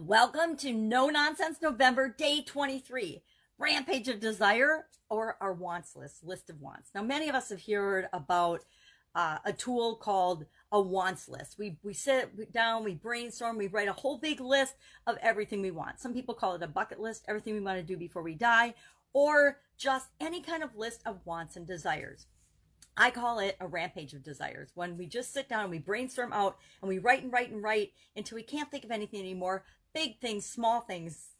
[0.00, 3.22] Welcome to No Nonsense November, day 23.
[3.58, 6.90] Rampage of Desire or our wants list, list of wants.
[6.96, 8.64] Now, many of us have heard about
[9.14, 11.60] uh, a tool called a wants list.
[11.60, 14.74] We, we sit down, we brainstorm, we write a whole big list
[15.06, 16.00] of everything we want.
[16.00, 18.74] Some people call it a bucket list, everything we want to do before we die,
[19.12, 22.26] or just any kind of list of wants and desires.
[22.96, 26.32] I call it a rampage of desires when we just sit down and we brainstorm
[26.32, 29.64] out and we write and write and write until we can't think of anything anymore.
[29.92, 31.30] Big things, small things,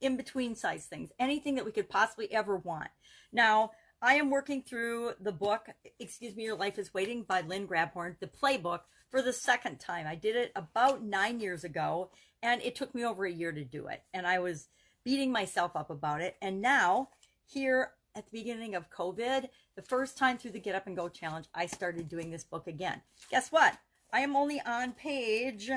[0.00, 2.90] in between size things, anything that we could possibly ever want.
[3.32, 5.66] Now, I am working through the book,
[5.98, 10.06] Excuse Me, Your Life is Waiting by Lynn Grabhorn, the playbook, for the second time.
[10.06, 12.10] I did it about nine years ago,
[12.42, 14.02] and it took me over a year to do it.
[14.14, 14.68] And I was
[15.04, 16.36] beating myself up about it.
[16.40, 17.08] And now,
[17.44, 21.08] here at the beginning of COVID, the first time through the Get Up and Go
[21.08, 23.02] Challenge, I started doing this book again.
[23.30, 23.78] Guess what?
[24.12, 25.70] I am only on page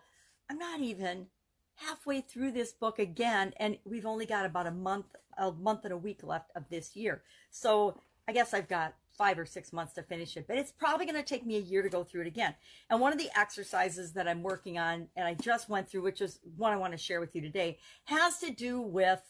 [0.49, 1.27] I'm not even
[1.75, 5.93] halfway through this book again, and we've only got about a month, a month and
[5.93, 7.21] a week left of this year.
[7.51, 11.05] So I guess I've got five or six months to finish it, but it's probably
[11.05, 12.53] going to take me a year to go through it again.
[12.89, 16.21] And one of the exercises that I'm working on, and I just went through, which
[16.21, 19.21] is one I want to share with you today, has to do with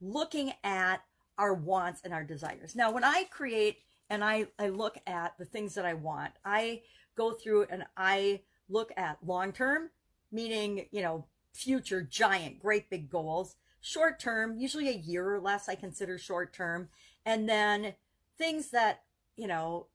[0.00, 1.02] looking at
[1.38, 2.74] our wants and our desires.
[2.74, 3.78] Now, when I create
[4.08, 6.32] and I, I look at the things that I want.
[6.44, 6.82] I
[7.16, 9.90] go through and I look at long term,
[10.30, 13.56] meaning, you know, future giant, great big goals.
[13.80, 16.88] Short term, usually a year or less, I consider short term.
[17.24, 17.94] And then
[18.38, 19.02] things that,
[19.36, 19.86] you know,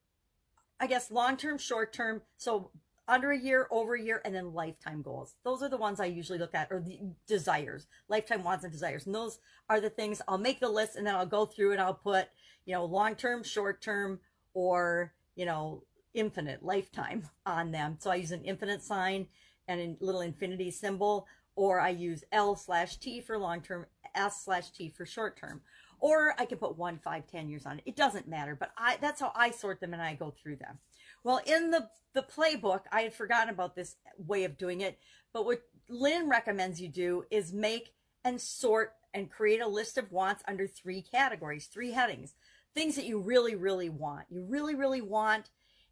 [0.80, 2.22] I guess long term, short term.
[2.38, 2.72] So
[3.08, 5.36] under a year, over a year, and then lifetime goals.
[5.44, 9.06] Those are the ones I usually look at, or the desires, lifetime wants and desires.
[9.06, 9.40] And those
[9.70, 12.30] are the things I'll make the list and then I'll go through and I'll put,
[12.66, 14.20] you know, long term, short term,
[14.54, 15.84] or, you know,
[16.14, 17.98] infinite lifetime on them.
[18.00, 19.28] So I use an infinite sign
[19.68, 24.44] and a little infinity symbol, or I use L slash T for long term, S
[24.46, 25.62] slash T for short term.
[26.02, 27.84] Or I can put one, five, ten years on it.
[27.86, 30.80] It doesn't matter, but I that's how I sort them and I go through them.
[31.24, 34.98] Well, in the, the playbook, I had forgotten about this way of doing it,
[35.32, 37.94] but what Lynn recommends you do is make
[38.26, 42.34] and sort and create a list of wants under three categories, three headings
[42.74, 44.26] things that you really, really want.
[44.30, 45.50] You really, really want.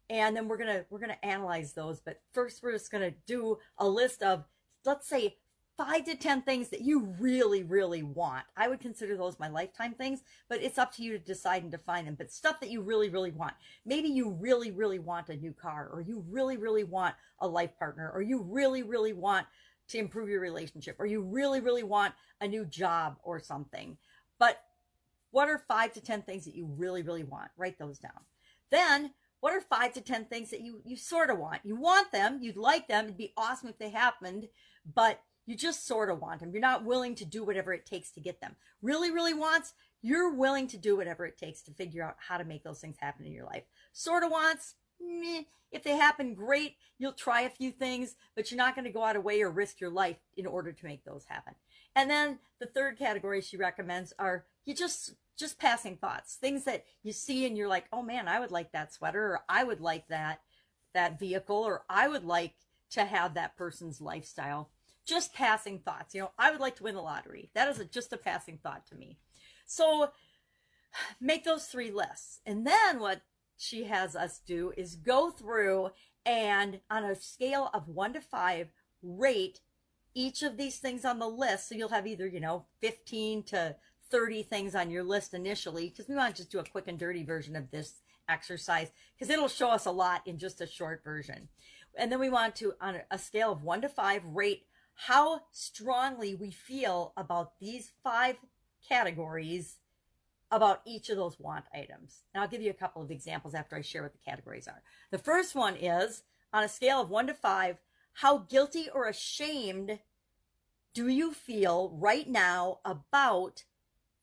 [0.08, 2.00] And then we're to, we're to analyze those.
[2.00, 4.44] But first, we're just to do a list of,
[4.84, 5.36] let's say,
[5.80, 8.44] five to 10 things that you really, really want.
[8.54, 11.72] I would consider those my lifetime things, but it's up to you to decide and
[11.72, 12.16] define them.
[12.16, 13.54] But stuff that you really, really want.
[13.86, 17.70] Maybe you really, really want a new car, or you really, really want a life
[17.78, 19.46] partner, or you really, really want
[19.88, 22.12] to improve your relationship, or you really, really want
[22.42, 23.96] a new job or something.
[24.38, 24.60] But
[25.30, 27.50] what are five to 10 things that you really, really want?
[27.56, 28.20] Write those down.
[28.70, 31.60] Then, what are five to 10 things that you, you sort of want?
[31.64, 34.48] You want them, you'd like them, it'd be awesome if they happened,
[34.94, 36.52] but you just sort of want them.
[36.52, 38.54] You're not willing to do whatever it takes to get them.
[38.82, 42.44] Really, really wants, you're willing to do whatever it takes to figure out how to
[42.44, 43.64] make those things happen in your life.
[43.92, 46.76] Sort of wants, meh, if they happen, great.
[46.98, 49.50] You'll try a few things, but you're not going to go out of way or
[49.50, 51.54] risk your life in order to make those happen.
[51.96, 56.84] And then the third category she recommends are you just just passing thoughts, things that
[57.02, 59.80] you see and you're like, "Oh man, I would like that sweater or I would
[59.80, 60.42] like that
[60.92, 62.54] that vehicle or I would like
[62.90, 64.70] to have that person's lifestyle."
[65.10, 66.14] Just passing thoughts.
[66.14, 67.50] You know, I would like to win the lottery.
[67.54, 69.18] That is a, just a passing thought to me.
[69.66, 70.10] So
[71.20, 72.38] make those three lists.
[72.46, 73.22] And then what
[73.56, 75.90] she has us do is go through
[76.24, 78.68] and on a scale of 1 to 5
[79.02, 79.60] rate
[80.14, 81.68] each of these things on the list.
[81.68, 83.74] So you'll have either, you know, 15 to
[84.12, 86.98] 30 things on your list initially, because we want to just do a quick and
[86.98, 87.94] dirty version of this
[88.28, 91.48] exercise, because it'll show us a lot in just a short version.
[91.96, 94.66] And then we want to, on a scale of one to five, rate
[95.06, 98.36] how strongly we feel about these five
[98.86, 99.76] categories
[100.50, 102.24] about each of those want items.
[102.34, 104.82] And I'll give you a couple of examples after I share what the categories are.
[105.10, 107.78] The first one is on a scale of one to five,
[108.12, 110.00] how guilty or ashamed
[110.92, 113.64] do you feel right now about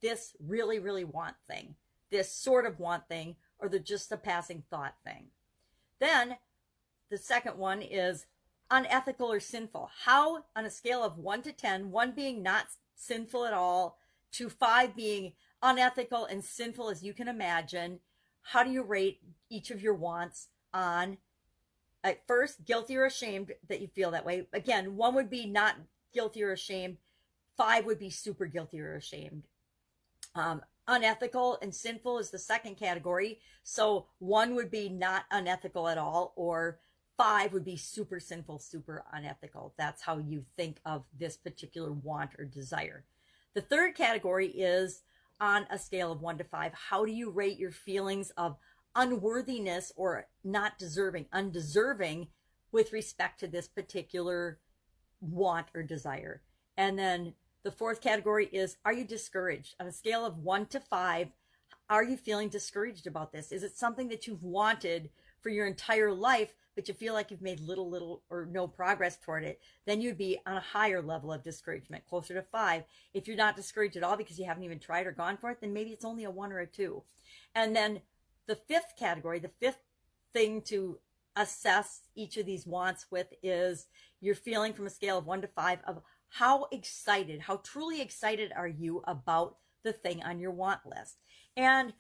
[0.02, 1.74] this really, really want thing,
[2.12, 5.30] this sort of want thing, or the just a passing thought thing?
[6.00, 6.38] Then
[7.10, 8.28] the second one is
[8.70, 9.90] unethical or sinful.
[10.06, 13.98] How, on a scale of one to 10, one being not sinful at all,
[14.34, 18.00] to five being unethical and sinful as you can imagine,
[18.42, 21.18] how do you rate each of your wants on
[22.04, 25.76] at first guilty or ashamed that you feel that way again one would be not
[26.14, 26.98] guilty or ashamed
[27.58, 29.44] five would be super guilty or ashamed
[30.36, 33.40] um, unethical and sinful is the second category.
[33.64, 36.80] So one would be not unethical at all, or
[37.18, 39.74] five would be super sinful, super unethical.
[39.78, 43.06] That's how you think of this particular want or desire.
[43.56, 45.02] The third category is
[45.42, 46.74] on a scale of one to five.
[46.74, 48.58] How do you rate your feelings of
[48.96, 52.28] unworthiness or not deserving, undeserving
[52.72, 54.60] with respect to this particular
[55.20, 56.42] want or desire?
[56.78, 57.34] And then
[57.64, 59.76] the fourth category is Are you discouraged?
[59.80, 61.30] On a scale of one to five,
[61.90, 63.52] are you feeling discouraged about this?
[63.52, 65.10] Is it something that you've wanted
[65.42, 69.18] for your entire life, but you feel like you've made little, little, or no progress
[69.18, 69.60] toward it?
[69.86, 72.84] Then you'd be on a higher level of discouragement, closer to five.
[73.14, 75.60] If you're not discouraged at all because you haven't even tried or gone for it,
[75.62, 77.04] then maybe it's only a one or a two.
[77.56, 78.02] And then
[78.48, 79.80] the fifth category, the fifth
[80.34, 81.00] thing to
[81.36, 83.88] assess each of these wants with is
[84.22, 88.52] you're feeling from a scale of one to five of how excited, how truly excited
[88.56, 91.18] are you about the thing on your want list?
[91.56, 91.94] And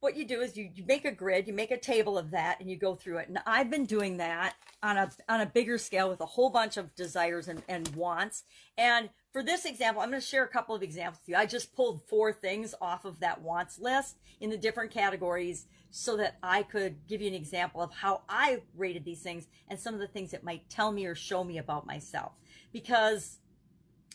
[0.00, 2.58] what you do is you, you make a grid, you make a table of that,
[2.58, 3.28] and you go through it.
[3.28, 6.76] And I've been doing that on a on a bigger scale with a whole bunch
[6.78, 8.44] of desires and, and wants.
[8.78, 11.36] And for this example, I'm going to share a couple of examples with you.
[11.36, 16.16] I just pulled four things off of that wants list in the different categories so
[16.16, 19.94] that I could give you an example of how I rated these things and some
[19.94, 22.32] of the things it might tell me or show me about myself
[22.72, 23.38] because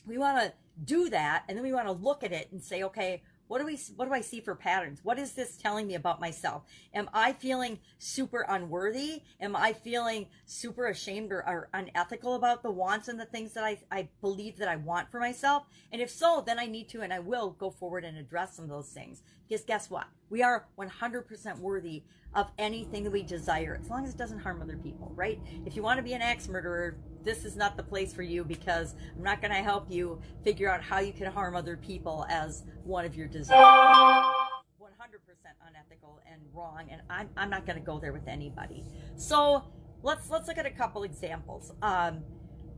[0.06, 0.54] we want to
[0.84, 3.66] do that and then we want to look at it and say, okay, what do
[3.66, 5.00] we what do I see for patterns?
[5.04, 6.64] What is this telling me about myself?
[6.94, 9.22] Am I feeling super unworthy?
[9.40, 13.64] Am I feeling super ashamed or, or, unethical about the wants and the things that
[13.64, 15.64] I, I believe that I want for myself?
[15.92, 18.66] And if so, then I need to and I will go forward and address some
[18.66, 19.22] of those things.
[19.48, 20.08] Because guess what?
[20.30, 22.04] We are 100% worthy
[22.34, 25.40] of anything that we desire as long as it doesn't harm other people, right?
[25.66, 28.44] If you want to be an axe murderer, this is not the place for you
[28.44, 32.26] because I'm not going to help you figure out how you can harm other people
[32.30, 33.64] as one of your desires.
[34.82, 34.86] 100%
[35.68, 38.84] unethical and wrong, and I'm, I'm not going to go there with anybody.
[39.16, 39.64] So
[40.04, 41.72] let's let's look at a couple examples.
[41.82, 42.24] Um,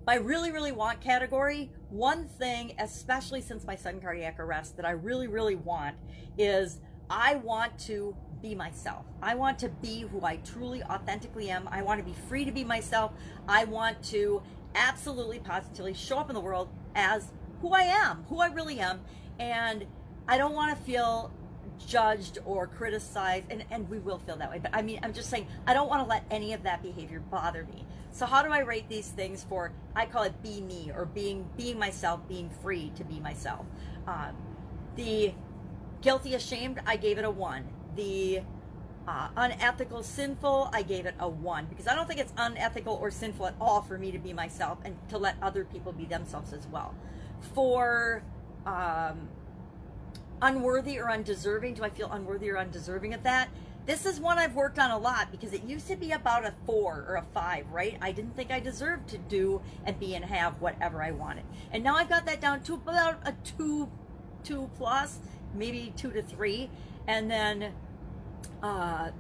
[0.08, 4.92] my really really want category, one thing, especially since my sudden cardiac arrest, that I
[4.92, 5.98] really really want
[6.38, 9.06] is I want to be myself.
[9.22, 11.68] I want to be who I truly, authentically am.
[11.68, 13.12] I want to be free to be myself.
[13.50, 14.42] I want to
[14.76, 19.02] absolutely, positively show up in the world as who I am, who I really am.
[19.40, 19.86] And
[20.26, 21.34] I don't want to feel
[21.86, 23.46] judged or criticized.
[23.50, 24.60] And, and we will feel that way.
[24.60, 27.20] But I mean, I'm just saying, I don't want to let any of that behavior
[27.20, 27.86] bother me.
[28.12, 31.48] So how do I rate these things for, I call it be me or being,
[31.56, 33.66] being myself, being free to be myself.
[34.08, 34.36] Um,
[34.96, 35.34] the
[36.02, 37.66] guilty, ashamed, I gave it a one
[37.98, 38.42] the
[39.08, 43.12] uh, unethical, sinful, I gave it a one because I don't think it's unethical or
[43.12, 46.54] sinful at all for me to be myself and to let other people be themselves
[46.54, 46.96] as well.
[47.54, 48.24] For
[48.66, 49.28] um,
[50.42, 53.50] unworthy or undeserving, do I feel unworthy or undeserving of that?
[53.86, 56.54] This is one I've worked on a lot because it used to be about a
[56.66, 57.98] four or a five, right?
[58.02, 61.46] I didn't think I deserved to do and be and have whatever I wanted.
[61.72, 63.90] And now I've got that down to about a two,
[64.44, 65.20] two plus,
[65.54, 66.70] maybe two to three.
[67.08, 67.74] And then
[68.62, 69.12] uh,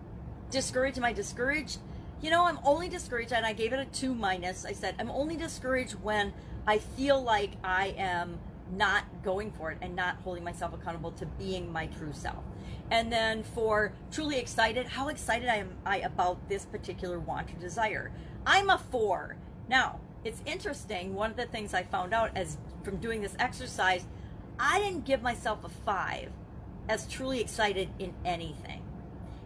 [0.51, 0.97] discouraged.
[0.97, 1.79] Am I discouraged?
[2.21, 4.65] You know, I'm only discouraged, and I gave it a two minus.
[4.65, 6.33] I said, I'm only discouraged when
[6.65, 8.39] I feel like I am
[8.71, 12.43] not going for it and not holding myself accountable to being my true self.
[12.89, 18.11] And then for truly excited, how excited am I about this particular want or desire?
[18.45, 19.35] I'm a four.
[19.67, 21.13] Now, it's interesting.
[21.13, 24.05] One of the things I found out as from doing this exercise,
[24.59, 26.31] I didn't give myself a five
[26.87, 28.83] as truly excited in anything.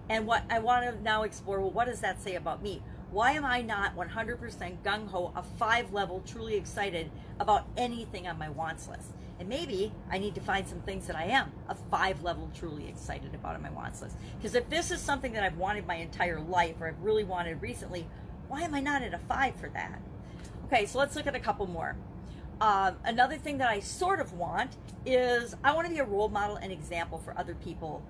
[0.09, 2.81] And what I want to now explore, well, what does that say about me?
[3.11, 8.39] Why am I not 100% gung ho, a five level, truly excited about anything on
[8.39, 9.11] my wants list?
[9.37, 12.87] And maybe I need to find some things that I am a five level, truly
[12.87, 14.15] excited about on my wants list.
[14.37, 17.61] Because if this is something that I've wanted my entire life or I've really wanted
[17.61, 18.07] recently,
[18.47, 19.99] why am I not at a five for that?
[20.67, 21.97] Okay, so let's look at a couple more.
[22.61, 26.29] Um, another thing that I sort of want is I want to be a role
[26.29, 28.03] model and example for other people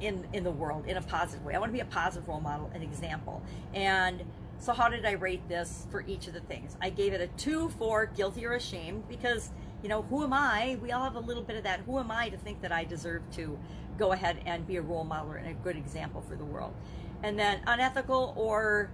[0.00, 1.54] in in the world in a positive way.
[1.54, 3.42] I want to be a positive role model, an example.
[3.74, 4.24] And
[4.60, 6.76] so how did I rate this for each of the things?
[6.82, 9.50] I gave it a 2 for guilty or ashamed because,
[9.82, 10.78] you know, who am I?
[10.82, 11.80] We all have a little bit of that.
[11.80, 13.56] Who am I to think that I deserve to
[13.96, 16.74] go ahead and be a role model and a good example for the world?
[17.22, 18.90] And then unethical or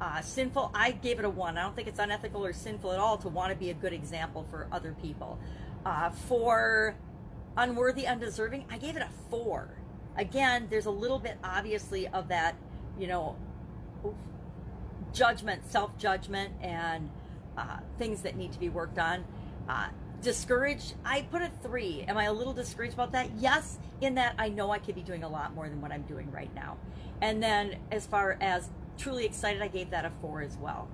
[0.00, 1.56] uh, sinful, I gave it a 1.
[1.56, 3.92] I don't think it's unethical or sinful at all to want to be a good
[3.92, 5.38] example for other people.
[5.86, 6.96] Uh, for
[7.56, 9.83] unworthy, undeserving, I gave it a 4
[10.16, 12.56] again, there's a little bit obviously of that,
[12.98, 13.36] you know,
[15.12, 17.10] judgment, self judgment, and
[17.56, 19.24] uh, things that need to be worked on.
[19.68, 19.88] Uh,
[20.22, 22.04] discouraged, I put a three.
[22.08, 23.30] Am I a little discouraged about that?
[23.38, 26.02] Yes, in that I know I could be doing a lot more than what I'm
[26.02, 26.76] doing right now.
[27.20, 28.68] And then as far as
[28.98, 30.88] truly excited, I gave that a four as well.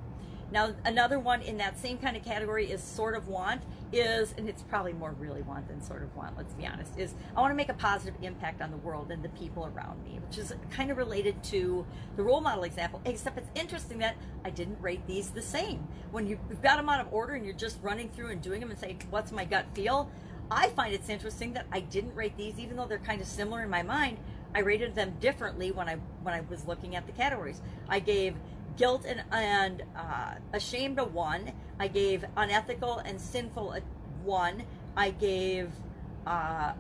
[0.53, 4.49] Now, another one in that same kind of category is sort of want is, and
[4.49, 7.53] it's probably more really want than sort of want, let's be honest, is I want
[7.53, 10.53] to make a positive impact on the world and the people around me, which is
[10.71, 15.07] kind of related to the role model example, except it's interesting that I didn't rate
[15.07, 15.87] these the same.
[16.11, 18.71] When you've got them out of order and you're just running through and doing them
[18.71, 20.11] and saying, what's my gut feel?
[20.51, 23.63] I find it's interesting that I didn't rate these, even though they're kind of similar
[23.63, 24.19] in my mind.
[24.53, 27.63] I rated them differently when I when I was looking at the categories.
[27.89, 28.35] I gave
[28.81, 31.53] guilt and, and uh, ashamed a one.
[31.79, 33.81] I gave unethical and sinful a
[34.25, 34.63] one.
[34.97, 35.71] I gave
[36.27, 36.73] uh,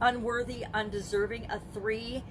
[0.00, 2.22] unworthy, undeserving a three,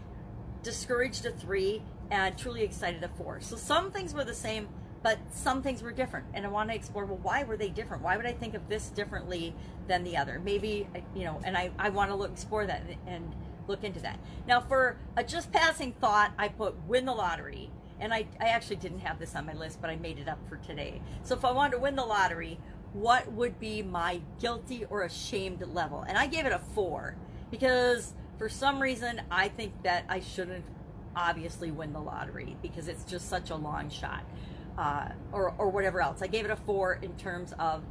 [0.64, 3.42] discouraged a three, and truly excited a four.
[3.42, 4.70] So some things were the same,
[5.04, 6.28] but some things were different.
[6.34, 8.04] And I want to explore well, why were they different?
[8.04, 9.54] Why would I think of this differently
[9.90, 10.40] than the other?
[10.40, 13.36] Maybe, you know, and I, I want to look, explore that and, and
[13.68, 14.18] look into that.
[14.48, 18.78] Now, for a just passing thought, I put win the lottery and I, I actually
[18.78, 21.02] didn't have this on my list, but I made it up for today.
[21.24, 22.60] So if I wanted to win the lottery,
[22.94, 26.04] what would be my guilty or ashamed level?
[26.08, 27.16] And I gave it a four
[27.52, 30.66] because for some reason I think that I shouldn't
[31.16, 34.24] obviously win the lottery because it's just such a long shot
[34.78, 36.22] uh, or, or whatever else.
[36.22, 37.84] I gave it a four in terms of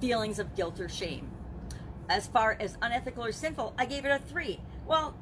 [0.00, 1.30] feelings of guilt or shame.
[2.08, 4.60] As far as unethical or sinful, I gave it a three.
[4.86, 5.14] Well,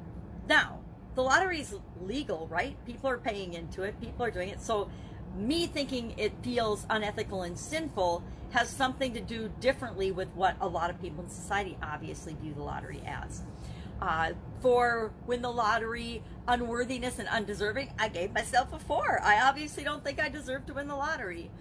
[0.47, 0.79] now
[1.15, 2.75] the lottery is legal, right?
[2.85, 4.61] People are paying into it, people are doing it.
[4.61, 4.89] So,
[5.35, 10.67] me thinking it feels unethical and sinful has something to do differently with what a
[10.67, 13.43] lot of people in society obviously view the lottery as.
[14.01, 19.21] Uh, for win the lottery, unworthiness and undeserving, I gave myself a four.
[19.23, 21.51] I obviously don't think I deserve to win the lottery.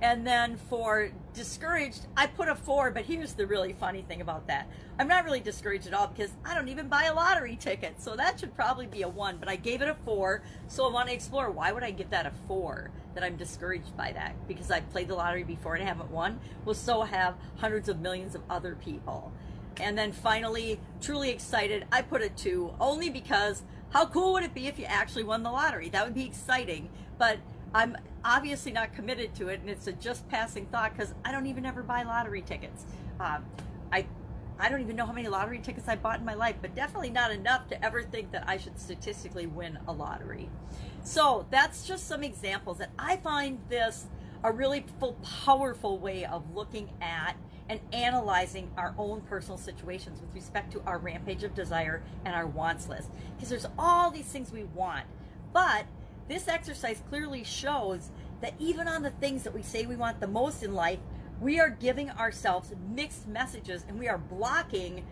[0.00, 4.46] And then for discouraged, I put a four, but here's the really funny thing about
[4.46, 4.68] that.
[4.98, 8.00] I'm not really discouraged at all because I don't even buy a lottery ticket.
[8.00, 10.42] So that should probably be a one, but I gave it a four.
[10.68, 13.96] So I want to explore why would I give that a four that I'm discouraged
[13.96, 14.34] by that?
[14.46, 16.38] Because I've played the lottery before and I haven't won.
[16.64, 19.32] Well, so have hundreds of millions of other people.
[19.80, 24.54] And then finally, truly excited, I put a two only because how cool would it
[24.54, 25.88] be if you actually won the lottery?
[25.88, 26.90] That would be exciting.
[27.16, 27.38] But
[27.74, 31.46] I'm obviously not committed to it, and it's a just passing thought because I don't
[31.46, 32.84] even ever buy lottery tickets.
[33.20, 33.44] Um,
[33.92, 34.06] I
[34.60, 37.10] I don't even know how many lottery tickets I bought in my life, but definitely
[37.10, 40.50] not enough to ever think that I should statistically win a lottery.
[41.04, 44.06] So that's just some examples that I find this
[44.42, 47.36] a really full, powerful way of looking at
[47.68, 52.46] and analyzing our own personal situations with respect to our rampage of desire and our
[52.46, 53.10] wants list.
[53.36, 55.06] Because there's all these things we want,
[55.52, 55.84] but
[56.28, 60.26] this exercise clearly shows that even on the things that we say we want the
[60.26, 60.98] most in life,
[61.40, 65.04] we are giving ourselves mixed messages and we are blocking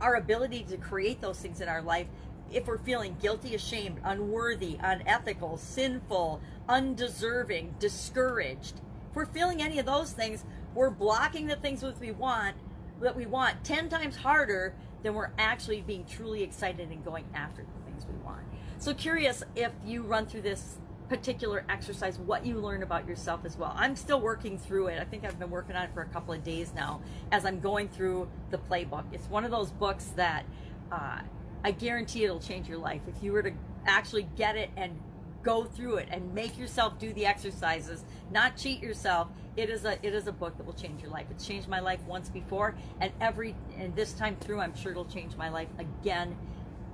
[0.00, 2.06] our ability to create those things in our life
[2.52, 8.80] if we're feeling guilty, ashamed, unworthy, unethical, sinful, undeserving, discouraged.
[9.10, 12.56] If we're feeling any of those things, we're blocking the things that we want
[13.00, 17.62] that we want 10 times harder than we're actually being truly excited and going after
[17.62, 18.40] the things we want.
[18.84, 20.76] So curious if you run through this
[21.08, 23.72] particular exercise, what you learn about yourself as well.
[23.74, 25.00] I'm still working through it.
[25.00, 27.00] I think I've been working on it for a couple of days now
[27.32, 29.04] as I'm going through the playbook.
[29.10, 30.44] It's one of those books that
[30.92, 31.20] uh,
[31.64, 33.00] I guarantee it'll change your life.
[33.08, 33.52] If you were to
[33.86, 35.00] actually get it and
[35.42, 39.92] go through it and make yourself do the exercises, not cheat yourself, it is a
[40.06, 41.28] it is a book that will change your life.
[41.30, 45.06] It's changed my life once before, and every and this time through, I'm sure it'll
[45.06, 46.36] change my life again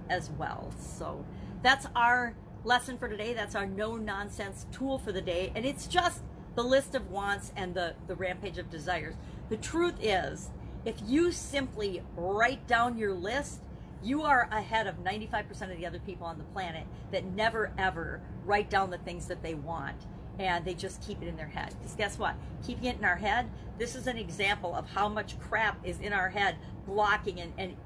[0.09, 0.73] as well.
[0.79, 1.25] So
[1.63, 3.35] that's our lesson for today.
[3.35, 5.53] That's our no nonsense tool for the day.
[5.55, 6.23] And it's just
[6.55, 9.15] the list of wants and the, the rampage of desires.
[9.49, 10.51] The truth is,
[10.85, 13.61] if you simply write down your list,
[14.03, 18.23] you are ahead of 95% of the other people on the planet that never ever
[18.45, 20.07] write down the things that they want
[20.39, 21.75] and they just keep it in their head.
[21.79, 22.35] Because guess what?
[22.65, 26.15] Keeping it in our head, this is an example of how much crap is in
[26.15, 27.77] our head blocking and, and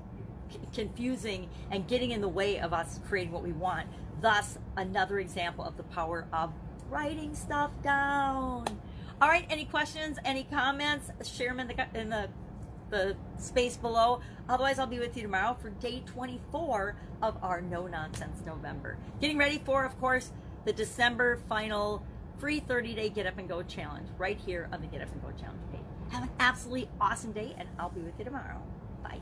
[0.73, 3.89] confusing and getting in the way of us creating what we want.
[4.21, 6.53] Thus, another example of the power of
[6.89, 8.67] writing stuff down.
[9.21, 11.11] All right, any questions, any comments?
[11.29, 12.29] Share them in the in the
[12.91, 14.21] the space below.
[14.49, 18.99] Otherwise, I'll be with you tomorrow for day 24 of our No Nonsense November.
[19.21, 20.33] Getting ready for, of course,
[20.65, 22.05] the December final
[22.39, 25.23] free 30 day Get Up and Go challenge right here on the Get Up and
[25.23, 25.81] Go challenge page.
[26.11, 28.63] Have an absolutely awesome day, and I'll be with you tomorrow.
[29.03, 29.21] Bye.